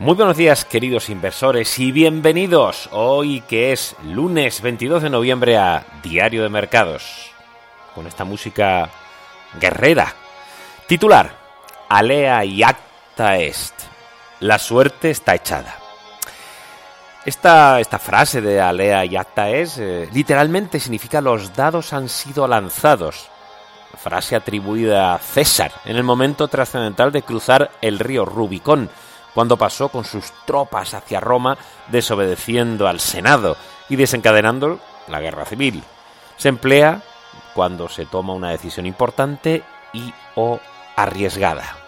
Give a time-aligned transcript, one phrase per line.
[0.00, 5.84] Muy buenos días, queridos inversores, y bienvenidos hoy que es lunes 22 de noviembre a
[6.02, 7.30] Diario de Mercados,
[7.94, 8.88] con esta música
[9.60, 10.14] guerrera.
[10.86, 11.36] Titular,
[11.90, 13.74] Alea y acta est.
[14.40, 15.76] La suerte está echada.
[17.26, 22.48] Esta, esta frase de Alea y acta est eh, literalmente significa los dados han sido
[22.48, 23.28] lanzados.
[23.98, 28.88] Frase atribuida a César en el momento trascendental de cruzar el río Rubicón
[29.34, 31.56] cuando pasó con sus tropas hacia Roma,
[31.88, 33.56] desobedeciendo al Senado
[33.88, 34.78] y desencadenando
[35.08, 35.82] la guerra civil.
[36.36, 37.02] Se emplea
[37.54, 39.62] cuando se toma una decisión importante
[39.92, 40.60] y o
[40.96, 41.79] arriesgada.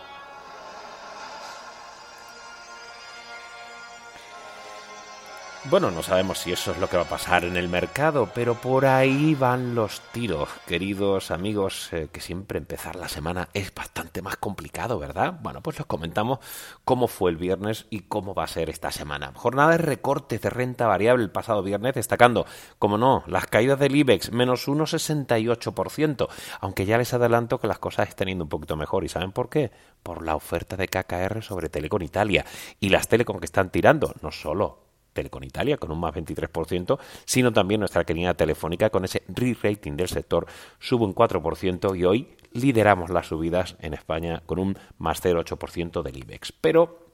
[5.70, 8.56] Bueno, no sabemos si eso es lo que va a pasar en el mercado, pero
[8.56, 14.22] por ahí van los tiros, queridos amigos, eh, que siempre empezar la semana es bastante
[14.22, 15.38] más complicado, ¿verdad?
[15.40, 16.40] Bueno, pues os comentamos
[16.84, 19.30] cómo fue el viernes y cómo va a ser esta semana.
[19.36, 22.44] Jornada de recortes de renta variable el pasado viernes, destacando,
[22.80, 26.28] como no, las caídas del IBEX, menos 1,68%,
[26.60, 29.04] aunque ya les adelanto que las cosas están yendo un poquito mejor.
[29.04, 29.70] ¿Y saben por qué?
[30.02, 32.44] Por la oferta de KKR sobre Telecom Italia
[32.80, 37.52] y las Telecom que están tirando, no solo Telecom Italia con un más 23%, sino
[37.52, 40.46] también nuestra querida Telefónica con ese re-rating del sector
[40.78, 46.18] sube un 4% y hoy lideramos las subidas en España con un más 0,8% del
[46.18, 46.52] IBEX.
[46.52, 47.12] Pero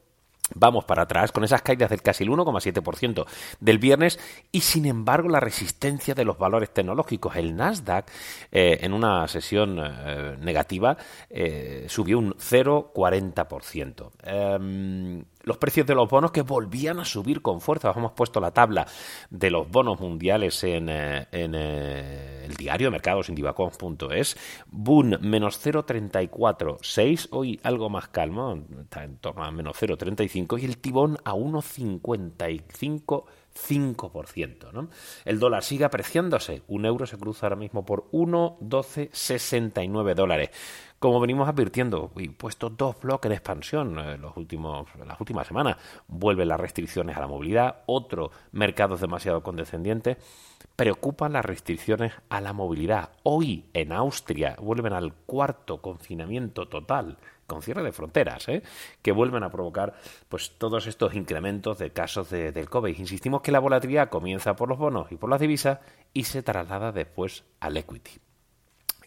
[0.55, 3.27] Vamos para atrás con esas caídas del casi el 1,7%
[3.61, 4.19] del viernes
[4.51, 7.37] y sin embargo la resistencia de los valores tecnológicos.
[7.37, 8.11] El Nasdaq
[8.51, 10.97] eh, en una sesión eh, negativa
[11.29, 17.93] eh, subió un 0,40% los precios de los bonos que volvían a subir con fuerza.
[17.97, 18.87] hemos puesto la tabla
[19.31, 24.37] de los bonos mundiales en, eh, eh, el diario mercados indivacom.es.
[24.67, 27.29] Boon menos 0,34,6.
[27.31, 30.61] Hoy algo más calmo, está en torno a menos 0,35.
[30.61, 33.25] Y el tibón a 1,55.
[33.59, 34.73] 5%.
[34.73, 34.89] ¿no?
[35.25, 36.63] El dólar sigue apreciándose.
[36.69, 40.51] Un euro se cruza ahora mismo por 1,1269 dólares.
[40.99, 45.47] Como venimos advirtiendo, y puesto dos bloques de expansión en eh, los últimos, las últimas
[45.47, 45.77] semanas,
[46.09, 50.17] vuelven las restricciones a la movilidad, otro mercado demasiado condescendiente,
[50.75, 53.11] preocupan las restricciones a la movilidad.
[53.23, 58.65] Hoy en Austria vuelven al cuarto confinamiento total con cierre de fronteras, ¿eh?
[59.01, 59.95] que vuelven a provocar
[60.29, 62.99] pues todos estos incrementos de casos de, del COVID.
[62.99, 65.79] Insistimos que la volatilidad comienza por los bonos y por las divisas
[66.13, 68.28] y se traslada después al equity.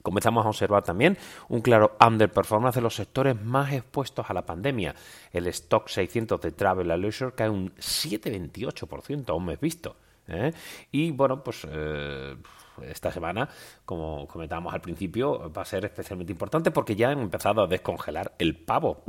[0.01, 1.17] Comenzamos a observar también
[1.50, 4.96] un claro underperformance de los sectores más expuestos a la pandemia.
[5.31, 9.96] El stock 600 de Travel and Leisure cae un 7,28% a un mes visto.
[10.28, 10.53] ¿eh?
[10.91, 12.35] Y bueno, pues eh,
[12.84, 13.49] esta semana,
[13.85, 18.34] como comentábamos al principio, va a ser especialmente importante porque ya han empezado a descongelar
[18.40, 19.03] el pavo.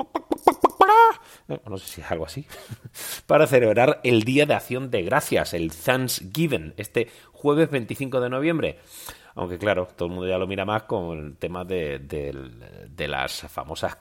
[1.67, 2.47] No sé si es algo así.
[3.27, 8.79] Para celebrar el Día de Acción de Gracias, el Thanksgiving, este jueves 25 de noviembre.
[9.35, 13.43] Aunque claro, todo el mundo ya lo mira más con el tema de, de, las
[13.43, 13.97] famosas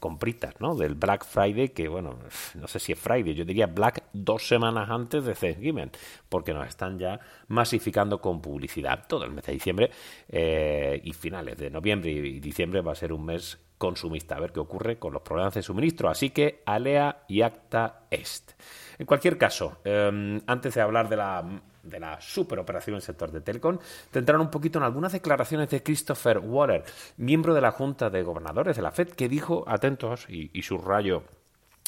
[0.00, 0.74] compritas, ¿no?
[0.74, 2.18] Del Black Friday, que bueno,
[2.54, 5.90] no sé si es Friday, yo diría Black dos semanas antes de Thanksgiving,
[6.28, 9.06] porque nos están ya masificando con publicidad.
[9.08, 9.90] Todo el mes de diciembre
[10.28, 14.36] eh, y finales de noviembre y diciembre va a ser un mes consumista.
[14.36, 16.08] A ver qué ocurre con los problemas de suministro.
[16.08, 18.52] Así que alea y acta est.
[18.98, 21.44] En cualquier caso, em, antes de hablar de la
[21.82, 23.78] de la superoperación en el sector de Telecom,
[24.10, 26.84] tendrán un poquito en algunas declaraciones de Christopher Water,
[27.16, 31.22] miembro de la Junta de Gobernadores de la FED, que dijo, atentos, y, y subrayo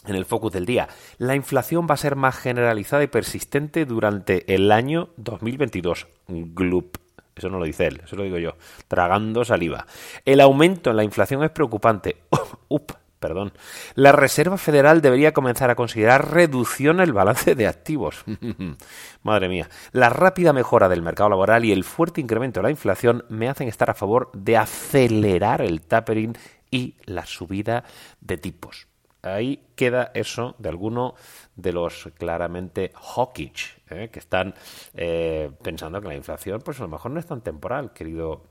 [0.07, 0.89] en el focus del día.
[1.19, 6.07] La inflación va a ser más generalizada y persistente durante el año 2022.
[6.29, 7.08] Gloop.
[7.39, 8.57] Eso no lo dice él, eso lo digo yo.
[8.89, 9.87] Tragando saliva.
[10.25, 12.17] El aumento en la inflación es preocupante.
[12.69, 13.53] Up, perdón.
[13.95, 18.25] La Reserva Federal debería comenzar a considerar reducción el balance de activos.
[19.23, 19.69] Madre mía.
[19.93, 23.69] La rápida mejora del mercado laboral y el fuerte incremento de la inflación me hacen
[23.69, 26.37] estar a favor de acelerar el tapering
[26.71, 27.85] y la subida
[28.21, 28.88] de tipos.
[29.23, 31.15] Ahí queda eso de alguno
[31.57, 34.11] de los claramente hawkish, ¿eh?
[34.13, 34.55] que están
[34.95, 38.45] eh, pensando que la inflación, pues a lo mejor no es tan temporal, querido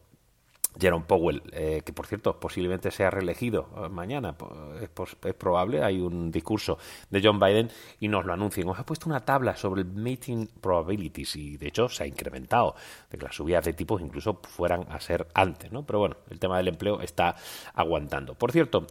[0.79, 4.35] Jerome Powell, eh, que por cierto posiblemente sea reelegido eh, mañana,
[4.81, 4.89] es,
[5.35, 6.77] probable, hay un discurso
[7.09, 7.69] de John Biden
[7.99, 8.67] y nos lo anuncian.
[8.69, 12.75] Os he puesto una tabla sobre el meeting probabilities y de hecho se ha incrementado,
[13.09, 15.85] de que las subidas de tipos incluso fueran a ser antes, ¿no?
[15.85, 17.35] Pero bueno, el tema del empleo está
[17.73, 18.35] aguantando.
[18.35, 18.87] Por cierto,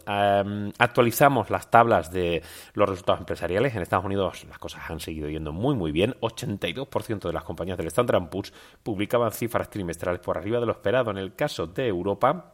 [0.79, 2.43] actualizamos las tablas de
[2.75, 3.75] los resultados empresariales.
[3.75, 6.15] En Estados Unidos las cosas han seguido yendo muy muy bien.
[6.21, 8.53] 82% de las compañías del Standard Poor's
[8.83, 11.11] publicaban cifras trimestrales por arriba de lo esperado.
[11.11, 12.53] En el caso de Europa,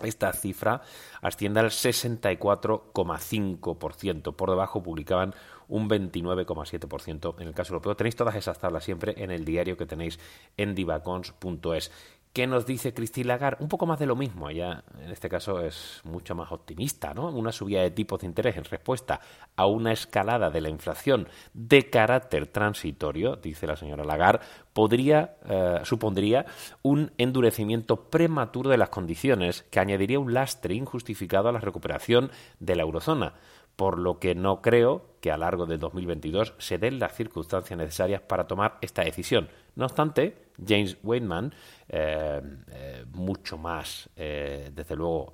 [0.00, 0.82] esta cifra
[1.22, 4.34] asciende al 64,5%.
[4.34, 5.34] Por debajo publicaban
[5.66, 7.96] un 29,7% en el caso europeo.
[7.96, 10.18] Tenéis todas esas tablas siempre en el diario que tenéis
[10.56, 11.92] en divacons.es.
[12.38, 13.64] ¿Qué nos dice Christine Lagarde?
[13.64, 14.48] Un poco más de lo mismo.
[14.48, 17.30] Ella, en este caso, es mucho más optimista, ¿no?
[17.30, 19.18] Una subida de tipos de interés en respuesta
[19.56, 25.80] a una escalada de la inflación de carácter transitorio, dice la señora Lagarde, podría, eh,
[25.82, 26.46] supondría
[26.82, 32.30] un endurecimiento prematuro de las condiciones que añadiría un lastre injustificado a la recuperación
[32.60, 33.34] de la eurozona
[33.78, 37.78] por lo que no creo que a lo largo del 2022 se den las circunstancias
[37.78, 39.48] necesarias para tomar esta decisión.
[39.76, 41.54] No obstante, James Wainman,
[41.88, 42.42] eh,
[42.72, 45.32] eh, mucho más, eh, desde luego,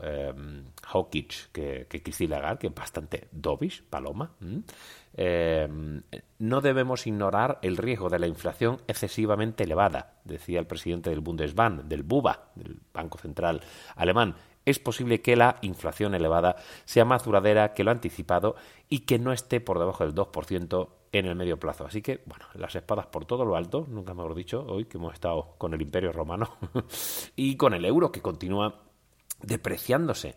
[0.82, 4.35] hawkish que, que Christine Lagarde, que es bastante dovish, paloma,
[6.38, 11.85] no debemos ignorar el riesgo de la inflación excesivamente elevada, decía el presidente del Bundesbank,
[11.85, 13.62] del BUBA, del Banco Central
[13.96, 14.35] Alemán
[14.65, 18.57] es posible que la inflación elevada sea más duradera que lo anticipado
[18.89, 21.87] y que no esté por debajo del 2% en el medio plazo.
[21.87, 25.15] Así que, bueno, las espadas por todo lo alto, nunca mejor dicho, hoy que hemos
[25.15, 26.57] estado con el Imperio Romano
[27.37, 28.83] y con el euro que continúa
[29.41, 30.37] depreciándose.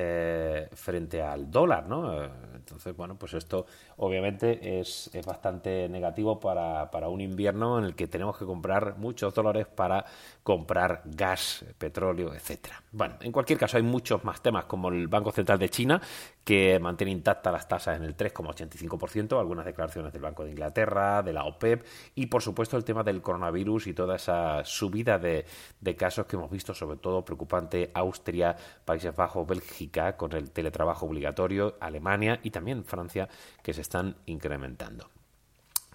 [0.00, 2.22] Eh, frente al dólar, ¿no?
[2.22, 3.66] Eh, entonces, bueno, pues esto
[3.96, 8.96] obviamente es, es bastante negativo para, para, un invierno en el que tenemos que comprar
[8.96, 10.04] muchos dólares para
[10.44, 12.80] comprar gas, petróleo, etcétera.
[12.92, 16.00] Bueno, en cualquier caso hay muchos más temas como el Banco Central de China
[16.48, 21.34] que mantiene intactas las tasas en el 3,85%, algunas declaraciones del Banco de Inglaterra, de
[21.34, 21.84] la OPEP
[22.14, 25.44] y por supuesto el tema del coronavirus y toda esa subida de,
[25.78, 28.56] de casos que hemos visto, sobre todo preocupante Austria,
[28.86, 33.28] Países Bajos, Bélgica con el teletrabajo obligatorio, Alemania y también Francia
[33.62, 35.17] que se están incrementando.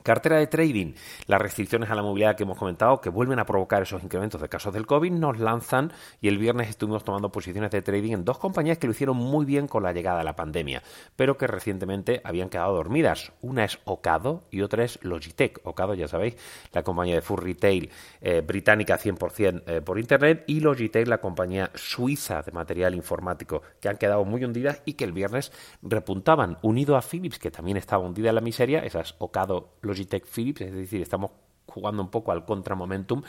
[0.03, 0.94] Cartera de trading.
[1.27, 4.50] Las restricciones a la movilidad que hemos comentado, que vuelven a provocar esos incrementos de
[4.50, 8.38] casos del COVID, nos lanzan y el viernes estuvimos tomando posiciones de trading en dos
[8.38, 10.83] compañías que lo hicieron muy bien con la llegada de la pandemia,
[11.15, 13.31] pero que recientemente habían quedado dormidas.
[13.41, 15.62] Una es Ocado y otra es Logitech.
[15.63, 16.36] Ocado, ya sabéis,
[16.74, 21.72] la compañía de food retail eh, británica 100% eh, por Internet y Logitech, la compañía
[21.75, 26.98] suiza de material informático, que han quedado muy hundidas y que el viernes repuntaban, unido
[26.98, 31.01] a Philips, que también estaba hundida en la miseria, esas Ocado, Logitech Philips, es decir,
[31.01, 31.31] estamos
[31.65, 33.23] jugando un poco al contramomentum,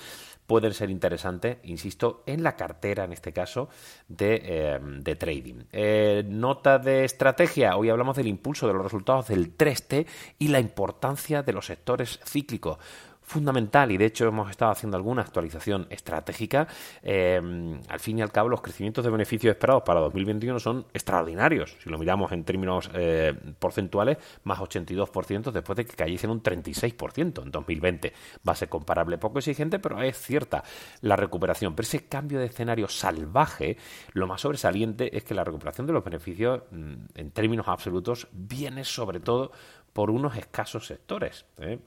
[0.47, 3.69] pueden ser interesantes, insisto, en la cartera, en este caso,
[4.09, 5.65] de, eh, trading.
[5.73, 10.07] Eh, nota de estrategia, hoy hablamos del impulso de los resultados del 3T
[10.39, 12.79] y la importancia de los sectores cíclicos
[13.25, 16.69] fundamental y de hecho hemos estado haciendo alguna actualización estratégica.
[17.03, 17.41] Eh,
[17.89, 21.77] al fin y al cabo, los crecimientos de beneficios esperados para 2021 son extraordinarios.
[21.83, 27.43] Si lo miramos en términos eh, porcentuales, más 82% después de que cayesen un 36%
[27.43, 28.13] en 2020.
[28.43, 30.63] Base comparable poco exigente, pero es cierta
[31.01, 31.75] la recuperación.
[31.75, 33.79] Pero ese cambio de escenario salvaje,
[34.13, 38.85] lo más sobresaliente es que la recuperación de los beneficios mm, en términos absolutos viene
[38.85, 39.51] sobre todo
[39.93, 41.47] por unos escasos sectores.
[41.59, 41.79] ¿eh?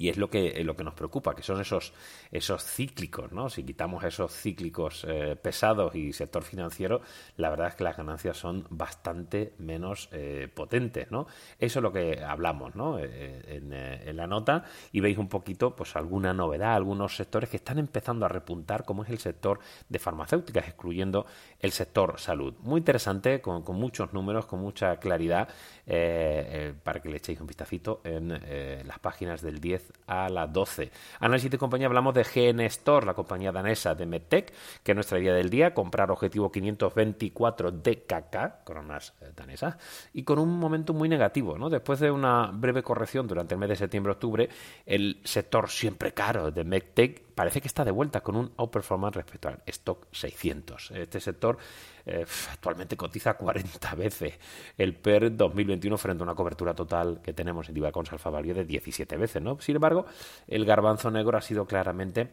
[0.00, 1.92] Y es lo que, eh, lo que nos preocupa, que son esos,
[2.32, 3.50] esos cíclicos, ¿no?
[3.50, 7.02] Si quitamos esos cíclicos eh, pesados y sector financiero,
[7.36, 11.26] la verdad es que las ganancias son bastante menos eh, potentes, ¿no?
[11.58, 12.98] Eso es lo que hablamos, ¿no?
[12.98, 18.24] En, la nota y veis un poquito, pues, alguna novedad, algunos sectores que están empezando
[18.24, 21.26] a repuntar, como es el sector de farmacéuticas, excluyendo
[21.58, 22.54] el sector salud.
[22.60, 25.48] Muy interesante, con, con muchos números, con mucha claridad,
[25.84, 28.28] para que le echéis un vistacito en
[28.86, 30.90] las páginas del 10 a las 12.
[31.20, 35.18] Análisis de compañía, hablamos de GN Store, la compañía danesa de MedTech, que es nuestra
[35.18, 39.76] idea del día, comprar objetivo 524 DKK, coronas danesas,
[40.12, 41.58] y con un momento muy negativo.
[41.58, 41.70] ¿no?
[41.70, 44.48] Después de una breve corrección durante el mes de septiembre-octubre,
[44.86, 49.48] el sector siempre caro de MedTech parece que está de vuelta con un outperformance respecto
[49.48, 50.90] al stock 600.
[50.90, 51.56] Este sector
[52.04, 54.34] eh, actualmente cotiza 40 veces
[54.76, 58.66] el PER 2021 frente a una cobertura total que tenemos en Divacons Alfa Value de
[58.66, 59.40] 17 veces.
[59.40, 59.58] ¿no?
[59.58, 60.04] Sin embargo,
[60.48, 62.28] el garbanzo negro ha sido claramente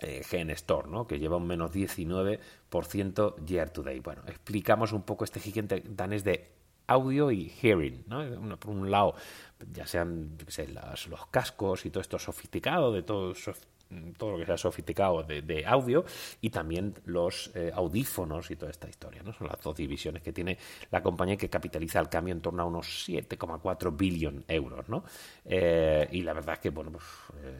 [0.00, 1.06] eh, Store, ¿no?
[1.06, 4.00] que lleva un menos 19% year to date.
[4.00, 6.50] Bueno, explicamos un poco este gigante danés de
[6.86, 8.58] audio y hearing, ¿no?
[8.58, 9.16] Por un lado,
[9.70, 13.34] ya sean los cascos y todo esto sofisticado, de todo
[14.16, 16.04] todo lo que sea sofisticado de, audio
[16.40, 19.22] y también los eh, audífonos y toda esta historia.
[19.22, 19.32] ¿no?
[19.32, 20.58] Son las dos divisiones que tiene
[20.90, 24.88] la compañía que capitaliza el cambio en torno a unos 7,4 billón euros.
[24.88, 25.04] ¿no?
[25.44, 27.04] Eh, y la verdad es que bueno, pues,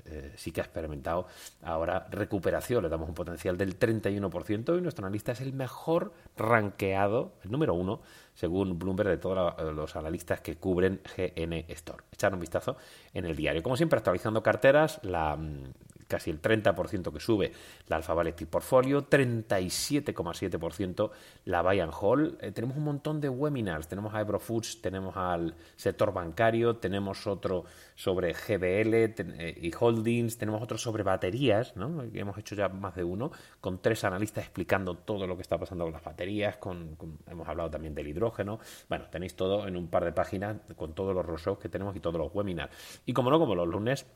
[0.07, 1.27] eh, sí que ha experimentado
[1.63, 2.83] ahora recuperación.
[2.83, 7.75] Le damos un potencial del 31% y nuestro analista es el mejor rankeado, el número
[7.75, 8.01] uno,
[8.35, 12.05] según Bloomberg, de todos los analistas que cubren GN Store.
[12.13, 12.77] Echar un vistazo
[13.13, 13.63] en el diario.
[13.63, 15.73] Como siempre, actualizando carteras, la mm,
[16.09, 17.53] casi el 30% que sube
[17.89, 21.11] la Alpha Electric Portfolio, 37,7%
[21.45, 22.39] la Buy Hall.
[22.41, 27.65] Eh, tenemos un montón de webinars, tenemos a Foods, tenemos al sector bancario, tenemos otro
[27.95, 32.03] sobre GBL eh, y holdings, tenemos otro sobre baterías, ¿no?
[32.13, 33.31] hemos hecho ya más de uno,
[33.61, 36.97] con tres analistas explicando todo lo que está pasando con las baterías, con,
[37.27, 38.59] hemos hablado también del hidrógeno.
[38.89, 42.01] Bueno, tenéis todo en un par de páginas con todos los roadshows que tenemos y
[42.01, 42.73] todos los webinars.
[43.07, 44.07] Y como no, como los lunes,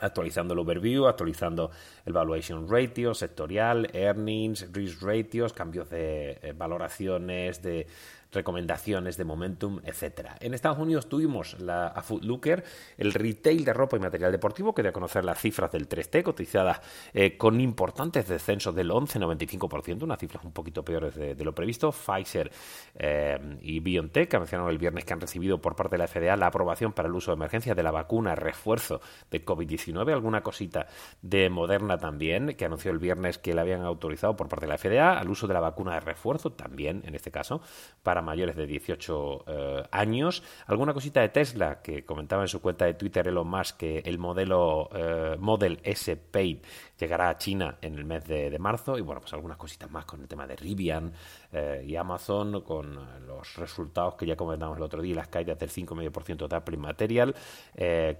[0.00, 1.70] actualizando el overview, actualizando
[2.04, 7.86] el valuation ratio sectorial, earnings, risk ratios, cambios de eh, valoraciones, de
[8.32, 10.36] recomendaciones de Momentum, etcétera.
[10.40, 12.64] En Estados Unidos tuvimos la, a Looker,
[12.98, 16.80] el retail de ropa y material deportivo, que dio conocer las cifras del 3T, cotizadas
[17.12, 21.92] eh, con importantes descensos del 11-95%, unas cifras un poquito peores de, lo previsto.
[21.92, 22.50] Pfizer
[22.94, 26.46] eh, y BioNTech anunciaron el viernes que han recibido por parte de la FDA la
[26.46, 30.86] aprobación para el uso de emergencia de la vacuna refuerzo de COVID-19, alguna cosita
[31.22, 34.78] de Moderna también, que anunció el viernes que la habían autorizado por parte de la
[34.78, 37.60] FDA al uso de la vacuna de refuerzo, también en este caso,
[38.02, 40.42] para mayores de 18 eh, años.
[40.66, 44.18] Alguna cosita de Tesla que comentaba en su cuenta de Twitter Elon Musk que el
[44.18, 46.58] modelo eh, Model S Paid
[46.98, 50.20] llegará a China en el mes de, marzo y bueno, pues algunas cositas más con
[50.20, 51.12] el tema de Rivian
[51.52, 55.70] eh, y Amazon con los resultados que ya comentamos el otro día, las caídas del
[55.70, 57.34] 5,5% de Apple Material,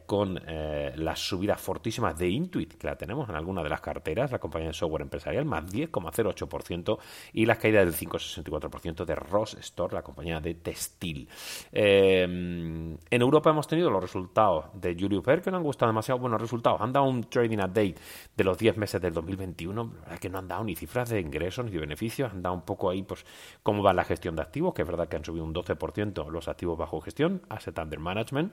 [0.05, 4.39] con las subidas fortísimas de Intuit, que la tenemos en alguna de las carteras, la
[4.39, 6.99] compañía de software empresarial, más 10,08%
[7.33, 11.29] y las caídas del 5,64% de Ross Store, la compañía de textil.
[11.73, 16.21] Eh, en Europa hemos tenido los resultados de Julius Baer que no han gustado demasiado
[16.21, 16.81] buenos resultados.
[16.81, 17.97] Han dado un trading update
[18.37, 21.21] de los 10 meses del 2021, la verdad que no han dado ni cifras de
[21.21, 23.25] ingresos ni de beneficios, han dado un poco ahí pues
[23.63, 26.49] cómo va la gestión de activos, que es verdad que han subido un 12% los
[26.49, 28.53] activos bajo gestión, Asset Under Management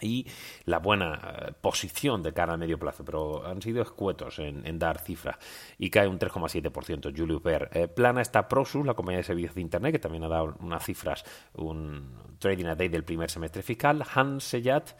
[0.00, 0.26] y
[0.64, 4.98] la buena eh, posición de cara a medio plazo, pero han sido escuetos en, dar
[4.98, 5.36] cifras
[5.78, 7.16] y cae un 3,7%.
[7.16, 7.70] Julius Baer.
[7.72, 10.84] Eh, plana está Prosus, la compañía de servicios de Internet, que también ha dado unas
[10.84, 11.24] cifras,
[11.54, 14.04] un trading a day del primer semestre fiscal.
[14.14, 14.90] Hansejat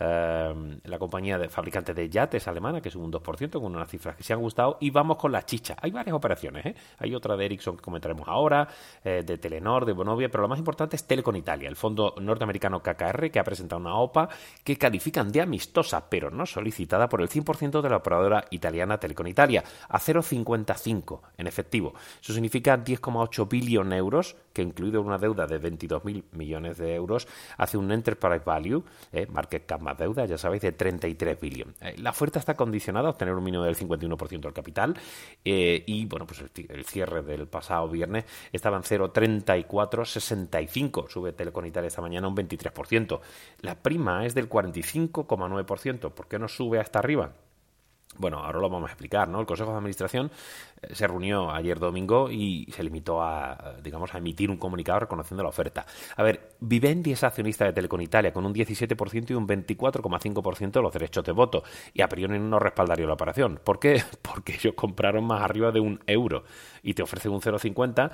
[0.00, 4.14] Em, la compañía de fabricante de yates alemana, que es un 2%, con unas cifras
[4.14, 4.78] que se han gustado.
[4.80, 5.76] Y vamos con la chicha.
[5.80, 6.66] Hay varias operaciones.
[6.66, 6.74] ¿eh?
[6.98, 8.68] Hay otra de Ericsson que comentaremos ahora,
[9.02, 12.80] eh, de Telenor, de Bonovia, pero lo más importante es Telecom Italia, el fondo norteamericano
[12.80, 14.28] KKR, que ha presentado una OPA
[14.62, 19.26] que califican de amistosa, pero no solicitada por el 100% de la operadora italiana Telecom
[19.26, 21.94] Italia, a 0,55 en efectivo.
[22.22, 27.26] Eso significa 10,8 billones de euros, que incluido una deuda de 22.000 millones de euros,
[27.56, 31.76] hace un enterprise value, eh, market cap deuda, ya sabéis, de 33 billones.
[31.80, 34.94] Eh, la oferta está condicionada a obtener un mínimo del 51% del capital
[35.44, 36.50] eh, y, bueno, pues el,
[36.84, 41.08] cierre del pasado viernes estaba en 0,3465.
[41.08, 43.20] Sube Telecom Italia esta mañana un 23%.
[43.60, 46.10] La prima es del 45,9%.
[46.10, 47.32] ¿Por qué no sube hasta arriba?
[48.18, 49.40] Bueno, ahora lo vamos a explicar, ¿no?
[49.40, 50.30] El Consejo de Administración
[50.82, 55.44] eh, se reunió ayer domingo y se limitó a, digamos, a emitir un comunicado reconociendo
[55.44, 55.86] la oferta.
[56.16, 60.82] A ver, Vivendi es accionista de Telecom Italia con un 17% y un 24,5% de
[60.82, 61.62] los derechos de voto
[61.94, 63.60] y a priori no respaldaría la operación.
[63.62, 64.02] ¿Por qué?
[64.22, 66.42] Porque ellos compraron más arriba de un euro
[66.82, 68.10] y te ofrecen un 0,50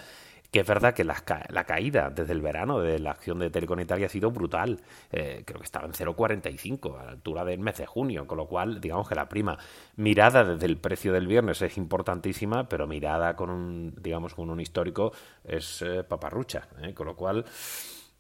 [0.55, 1.17] que es verdad que la,
[1.65, 4.81] caída desde el verano de la acción de Telecom Italia ha sido brutal.
[5.11, 8.47] Eh, creo que estaba en 0,45 a la altura del mes de junio, con lo
[8.47, 9.59] cual, digamos que la prima
[9.97, 14.61] mirada desde el precio del viernes es importantísima, pero mirada con un, digamos, con un
[14.61, 15.11] histórico
[15.43, 17.45] es eh, paparrucha, eh, con lo cual...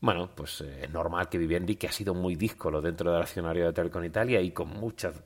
[0.01, 3.73] Bueno, pues es normal que Vivendi, que ha sido muy díscolo dentro del accionario de
[3.73, 5.23] Telecom Italia y con muchas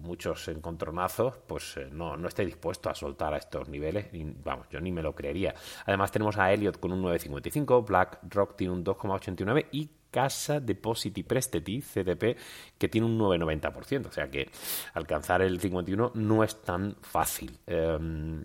[0.00, 4.08] muchos encontronazos, pues eh, no, no esté dispuesto a soltar a estos niveles.
[4.44, 5.54] vamos, yo ni me lo creería.
[5.84, 11.82] Además tenemos a Elliot con un 9.55, BlackRock tiene un 2,89 y Casa Depositi Prestiti,
[11.82, 12.38] CDP,
[12.78, 14.06] que tiene un 9,90%.
[14.06, 14.48] O sea que
[14.94, 17.58] alcanzar el 51 no es tan fácil.
[17.66, 18.44] Em,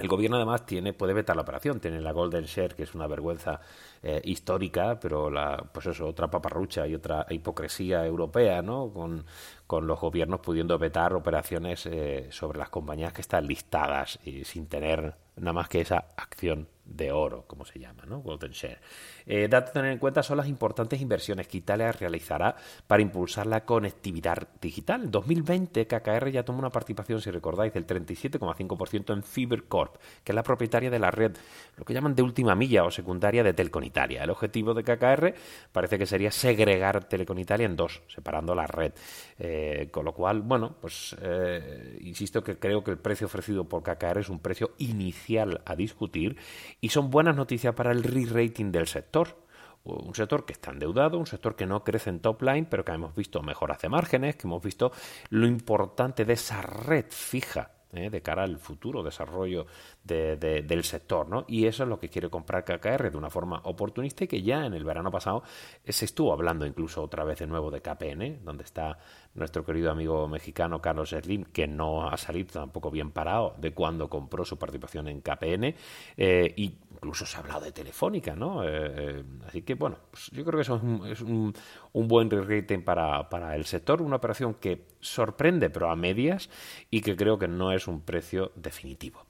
[0.00, 3.06] el gobierno además tiene, puede vetar la operación, tiene la Golden Share, que es una
[3.06, 3.60] vergüenza
[4.02, 8.90] eh, histórica, pero la, pues eso, otra paparrucha y otra hipocresía europea, ¿no?
[8.92, 9.24] Con,
[9.66, 14.66] con los gobiernos pudiendo vetar operaciones eh, sobre las compañías que están listadas y sin
[14.66, 18.20] tener nada más que esa acción de oro, como se llama, ¿no?
[18.20, 18.80] Golden Share.
[19.26, 22.56] Eh, dato a tener en cuenta son las importantes inversiones que Italia realizará
[22.86, 25.04] para impulsar la conectividad digital.
[25.04, 30.34] En 2020, KKR ya tomó una participación, si recordáis, del 37,5% en FiberCorp, que es
[30.36, 31.32] la propietaria de la red,
[31.76, 34.24] lo que llaman de última milla o secundaria de Telcon Italia.
[34.24, 35.34] El objetivo de KKR
[35.72, 38.92] parece que sería segregar Telecom Italia en dos, separando la red.
[39.38, 43.82] Eh, con lo cual, bueno, pues eh, insisto que creo que el precio ofrecido por
[43.82, 46.36] KKR es un precio inicial a discutir
[46.80, 49.44] y son buenas noticias para el re-rating del sector.
[49.84, 52.92] Un sector que está endeudado, un sector que no crece en top line, pero que
[52.92, 54.92] hemos visto mejoras de márgenes, que hemos visto
[55.30, 58.10] lo importante de esa red fija ¿eh?
[58.10, 59.66] de cara al futuro desarrollo
[60.04, 61.44] del sector, ¿no?
[61.48, 64.66] Y eso es lo que quiere comprar KKR de una forma oportunista y que ya
[64.66, 65.42] en el verano pasado
[65.86, 68.98] se estuvo hablando incluso otra vez de nuevo de KPN, donde está
[69.34, 74.08] nuestro querido amigo mexicano Carlos Slim, que no ha salido tampoco bien parado de cuando
[74.08, 75.74] compró su participación en KPN,
[76.16, 78.62] eh, y incluso se ha hablado de Telefónica, ¿no?
[78.62, 81.54] Eh, eh, así que, bueno, pues yo creo que eso es un,
[81.94, 86.50] buen rating para, para el sector, una operación que sorprende, pero a medias,
[86.90, 89.24] y que creo que no es un precio definitivo.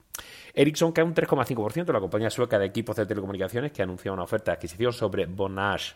[0.53, 4.25] Ericsson cae un 3,5%, la compañía sueca de equipos de telecomunicaciones que ha anunciado una
[4.25, 5.95] oferta de adquisición sobre Bonage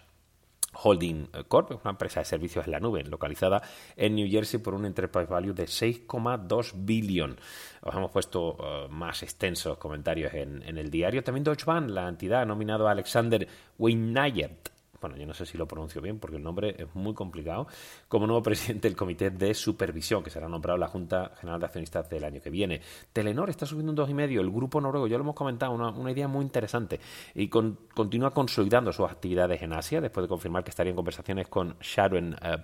[0.83, 3.63] Holding Corp, una empresa de servicios en la nube localizada
[3.97, 7.37] en New Jersey por un enterprise value de 6,2 billion.
[7.83, 11.23] Os hemos puesto eh, más extensos comentarios en, el diario.
[11.23, 13.47] También Deutsche Bank, la entidad, ha nominado a Alexander
[13.79, 14.74] Weinayert
[15.05, 17.67] bueno, yo no sé si lo pronuncio bien porque el nombre es muy complicado,
[18.09, 22.09] como nuevo presidente del Comité de Supervisión, que será nombrado la Junta General de Accionistas
[22.09, 22.81] del año que viene.
[23.13, 26.43] Telenor está subiendo un 2,5, el grupo noruego, ya lo hemos comentado, una, idea muy
[26.43, 27.01] interesante,
[27.35, 31.77] y continúa consolidando sus actividades en Asia, después de confirmar que estaría en conversaciones con
[31.81, 32.57] Sharon eh,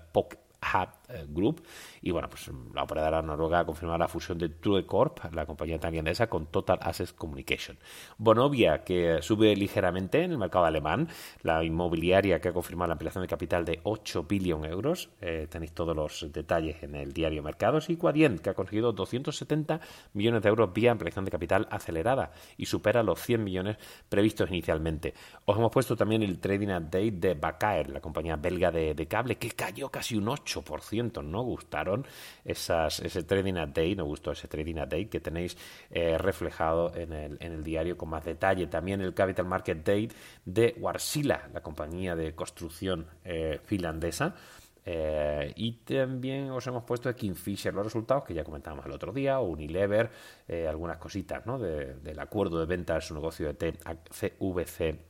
[1.28, 1.62] Group.
[2.02, 5.78] Y bueno, pues la operadora noruega ha confirmado la fusión de True Corp, la compañía
[5.78, 7.78] tailandesa, con Total Access Communication.
[8.18, 11.08] Bonovia, que sube ligeramente en el mercado alemán,
[11.42, 15.10] la inmobiliaria que ha confirmado la ampliación de capital de 8 billones de euros.
[15.20, 17.90] Eh, tenéis todos los detalles en el diario Mercados.
[17.90, 19.80] Y Quadient, que ha conseguido 270
[20.14, 23.76] millones de euros vía ampliación de capital acelerada y supera los 100 millones
[24.08, 25.14] previstos inicialmente.
[25.44, 29.36] Os hemos puesto también el trading update de Bacaer, la compañía belga de, de cable,
[29.36, 30.62] que cayó casi un 8
[31.00, 31.24] 8%.
[31.24, 32.06] No gustaron
[32.44, 35.56] esas, ese trading a day, no gustó ese trading a day que tenéis
[35.90, 38.66] eh, reflejado en el, en el diario con más detalle.
[38.66, 40.10] También el Capital Market Day
[40.44, 44.34] de Warsila, la compañía de construcción eh, finlandesa.
[44.82, 49.12] Eh, y también os hemos puesto de Kingfisher los resultados que ya comentábamos el otro
[49.12, 50.10] día, Unilever,
[50.68, 51.58] algunas cositas ¿no?
[51.58, 55.09] del acuerdo de venta de su negocio de CVC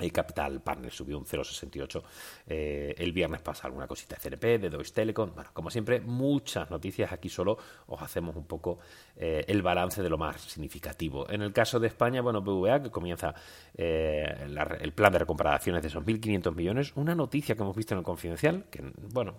[0.00, 2.02] el Capital Partners subió un 0,68
[2.46, 5.32] eh, el viernes pasado, alguna cosita de CNP, de Deutsche Telekom.
[5.34, 7.12] Bueno, como siempre, muchas noticias.
[7.12, 8.78] Aquí solo os hacemos un poco
[9.16, 11.28] eh, el balance de lo más significativo.
[11.30, 13.34] En el caso de España, bueno, BVA, que comienza
[13.74, 14.48] eh,
[14.80, 16.92] el plan de recuperaciones de esos 1.500 millones.
[16.96, 19.36] Una noticia que hemos visto en el Confidencial, que, bueno,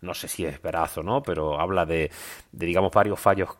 [0.00, 2.10] no sé si es veraz o no, pero habla de,
[2.52, 3.56] de digamos, varios fallos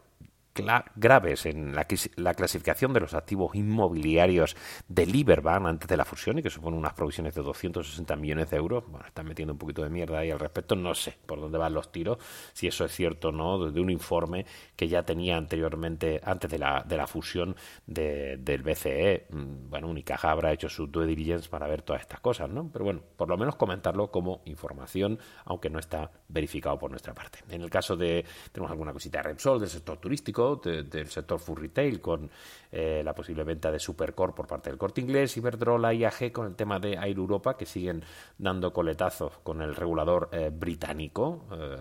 [0.54, 1.86] graves en la,
[2.16, 4.56] la, clasificación de los activos inmobiliarios
[4.88, 8.56] de Liberbank antes de la fusión y que supone unas provisiones de 260 millones de
[8.56, 8.84] euros.
[8.88, 10.74] Bueno, están metiendo un poquito de mierda ahí al respecto.
[10.74, 12.18] No sé por dónde van los tiros,
[12.52, 14.44] si eso es cierto o no, de un informe
[14.76, 17.54] que ya tenía anteriormente, antes de la, de la fusión
[17.86, 19.26] del BCE.
[19.30, 22.70] Mm, bueno, Unicaja habrá hecho su due diligence para ver todas estas cosas, ¿no?
[22.72, 27.40] Pero bueno, por lo menos comentarlo como información, aunque no está verificado por nuestra parte.
[27.48, 31.58] En el caso de, tenemos alguna cosita de Repsol, del sector turístico, del sector full
[31.58, 32.30] retail con
[32.72, 36.46] eh, la posible venta de Supercore por parte del corte inglés, Iberdrola y AG con
[36.46, 38.02] el tema de Air Europa que siguen
[38.38, 41.76] dando coletazos con el regulador eh, británico eh,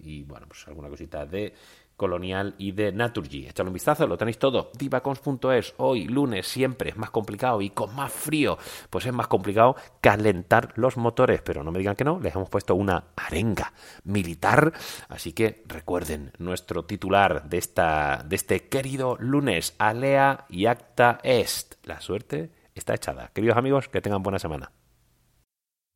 [0.00, 1.54] y bueno, pues alguna cosita de
[2.02, 3.46] Colonial y de Naturgy.
[3.46, 4.72] Echadle un vistazo, lo tenéis todo.
[4.76, 8.58] Divacons.es, hoy, lunes, siempre es más complicado y con más frío,
[8.90, 11.42] pues es más complicado calentar los motores.
[11.42, 14.72] Pero no me digan que no, les hemos puesto una arenga militar.
[15.08, 21.76] Así que recuerden nuestro titular de, esta, de este querido lunes, Alea y Acta Est.
[21.84, 23.30] La suerte está echada.
[23.32, 24.72] Queridos amigos, que tengan buena semana.